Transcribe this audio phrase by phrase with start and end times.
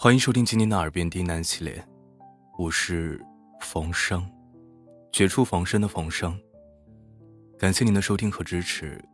[0.00, 1.84] 欢迎收听今天的《耳边低喃》系列，
[2.56, 3.20] 我是
[3.60, 4.24] 冯生，
[5.10, 6.40] 绝处逢生的冯生。
[7.58, 9.04] 感谢您的收听和支持，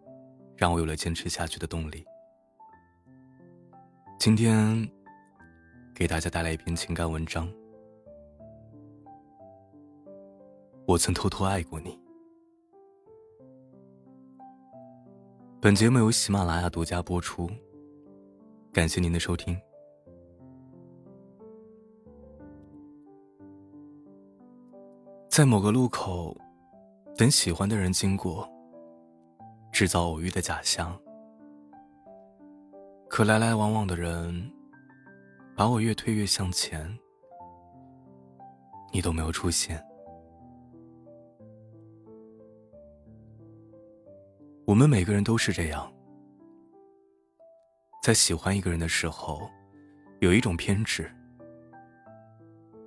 [0.58, 2.04] 让我有了坚持下去的动力。
[4.18, 4.86] 今天
[5.94, 7.50] 给大家带来一篇情感文章。
[10.86, 11.98] 我曾偷偷爱过你。
[15.62, 17.48] 本节目由喜马拉雅独家播出，
[18.70, 19.58] 感谢您的收听。
[25.36, 26.32] 在某个路口，
[27.16, 28.48] 等喜欢的人经过，
[29.72, 30.96] 制造偶遇的假象。
[33.08, 34.48] 可来来往往的人，
[35.56, 36.88] 把我越推越向前，
[38.92, 39.84] 你都没有出现。
[44.64, 45.92] 我们每个人都是这样，
[48.04, 49.50] 在喜欢一个人的时候，
[50.20, 51.12] 有一种偏执，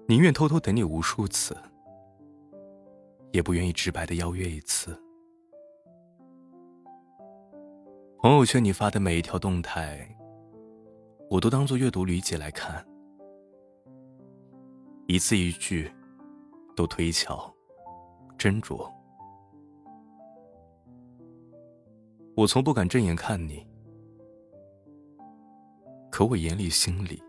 [0.07, 1.53] 宁愿偷偷等你无数次。
[3.37, 4.99] 也不愿意直白的邀约一次。
[8.17, 10.09] 朋友圈你发的每一条动态，
[11.29, 12.83] 我都当做阅读理解来看，
[15.05, 15.87] 一字一句
[16.75, 17.53] 都推敲、
[18.39, 18.91] 斟酌。
[22.35, 23.63] 我从不敢正眼看你，
[26.09, 27.21] 可我眼里心里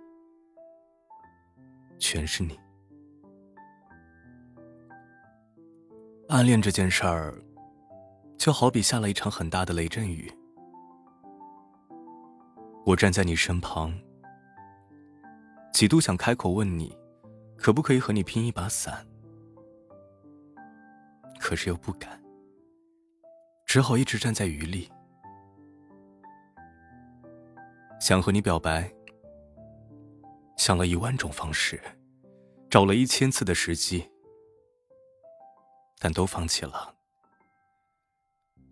[1.98, 2.58] 全是你。
[6.28, 7.42] 暗恋这件事儿，
[8.36, 10.30] 就好比下了一场很大的雷阵雨。
[12.84, 13.98] 我站在你身旁，
[15.72, 16.94] 几度想开口问你，
[17.56, 19.06] 可不可以和你拼一把伞，
[21.40, 22.22] 可是又不敢，
[23.64, 24.90] 只好一直站在雨里。
[27.98, 28.92] 想和你表白，
[30.58, 31.80] 想了一万种方式，
[32.68, 34.06] 找了一千次的时机。
[36.00, 36.94] 但都放弃了，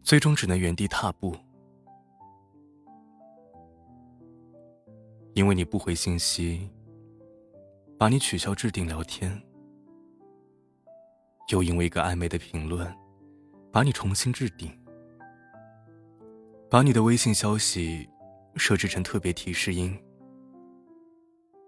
[0.03, 1.37] 最终只能原地踏步，
[5.35, 6.71] 因为你不回信息，
[7.99, 9.43] 把你取消置顶聊天，
[11.49, 12.97] 又因为一个暧昧的评论，
[13.73, 14.71] 把你重新置顶，
[16.71, 18.09] 把你的微信消息
[18.55, 20.01] 设置成特别提示音，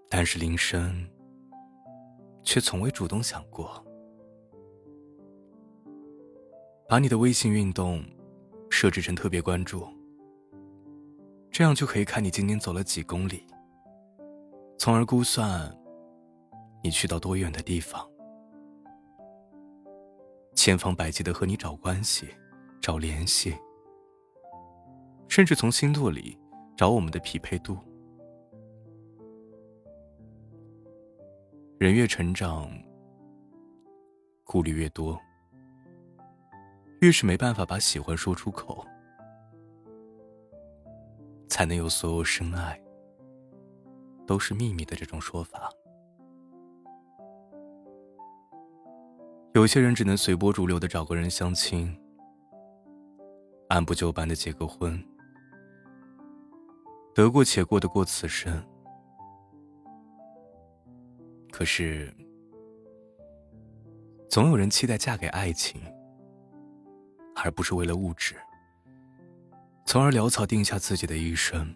[0.08, 1.04] 但是铃声
[2.44, 3.84] 却从未主动响过。
[6.90, 8.02] 把你的微信运动
[8.70, 9.86] 设置成特别关注，
[11.50, 13.46] 这样就可以看你今天走了几公里，
[14.78, 15.70] 从而估算
[16.82, 18.08] 你去到多远的地方。
[20.54, 22.26] 千方百计的和你找关系、
[22.80, 23.54] 找联系，
[25.28, 26.38] 甚至从星座里
[26.74, 27.76] 找我们的匹配度。
[31.78, 32.72] 人越成长，
[34.42, 35.20] 顾虑越多。
[37.00, 38.84] 越是没办法把喜欢说出口，
[41.48, 42.80] 才能有所有深爱
[44.26, 45.70] 都是秘密的这种说法。
[49.54, 51.96] 有些人只能随波逐流的找个人相亲，
[53.68, 55.00] 按部就班的结个婚，
[57.14, 58.60] 得过且过的过此生。
[61.52, 62.12] 可是，
[64.28, 65.80] 总有人期待嫁给爱情。
[67.44, 68.36] 而不是为了物质，
[69.86, 71.74] 从而潦草定下自己的一生。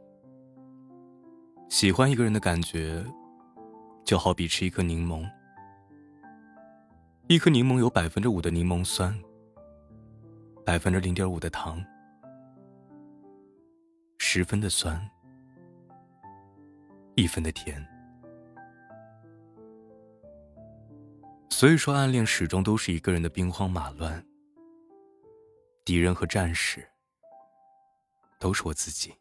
[1.70, 3.04] 喜欢一个人的感觉，
[4.04, 5.30] 就好比吃一颗柠檬。
[7.28, 9.18] 一颗柠檬有百分之五的柠檬酸，
[10.66, 11.84] 百分之零点五的糖，
[14.18, 15.00] 十分的酸，
[17.16, 17.86] 一分的甜。”
[21.52, 24.26] 所以说，暗恋始终都是一个人的兵荒马乱。
[25.84, 26.88] 敌人和战士
[28.40, 29.14] 都是我自己。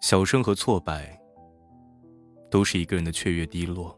[0.00, 1.20] 小胜和挫败
[2.50, 3.96] 都是一个人的雀跃低落。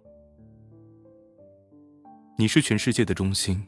[2.37, 3.67] 你是全世界的中心，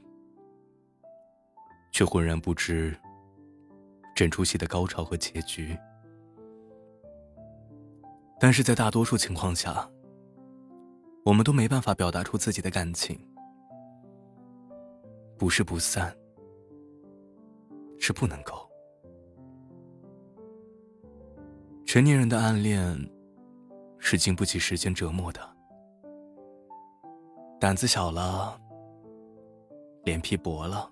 [1.92, 2.94] 却浑然不知
[4.14, 5.78] 整出戏的高潮和结局。
[8.38, 9.88] 但是在大多数情况下。
[11.24, 13.18] 我们都没办法表达出自己的感情，
[15.38, 16.14] 不是不散，
[17.98, 18.68] 是不能够。
[21.86, 22.94] 成年人的暗恋
[23.98, 25.40] 是经不起时间折磨的，
[27.58, 28.60] 胆子小了，
[30.02, 30.90] 脸皮薄了，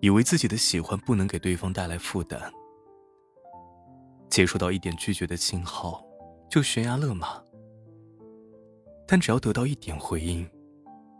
[0.00, 2.50] 以为自己的喜欢不能给对方带来负担，
[4.30, 6.02] 接触到一点拒绝的信号
[6.48, 7.42] 就悬崖勒马，
[9.10, 10.48] 但只要得到一点回应，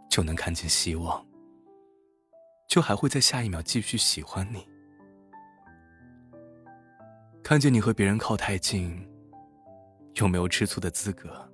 [0.08, 1.26] 就能看见希望，
[2.68, 4.64] 就还会在下一秒继续喜欢你。
[7.42, 8.96] 看见你和别人靠太近，
[10.14, 11.50] 又没有吃醋的资格，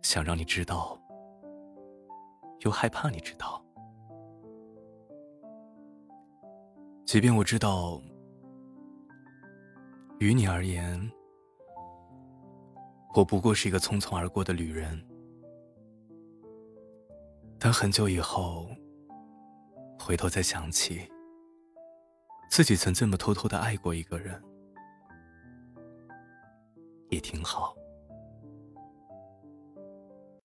[0.00, 0.98] 想让你知道，
[2.60, 3.62] 又害怕你知道。
[7.04, 8.00] 即便我知道，
[10.20, 11.12] 于你而言，
[13.12, 15.04] 我不过是一个匆匆而过的旅人，
[17.58, 18.68] 但很久以后，
[19.98, 21.10] 回头再想起。
[22.48, 24.42] 自己曾这么偷偷的爱过一个人，
[27.08, 27.76] 也挺好。